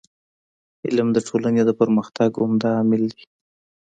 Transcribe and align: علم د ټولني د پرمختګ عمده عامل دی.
علم 0.85 1.07
د 1.13 1.17
ټولني 1.27 1.61
د 1.65 1.71
پرمختګ 1.79 2.29
عمده 2.41 2.69
عامل 2.77 3.03
دی. 3.13 3.23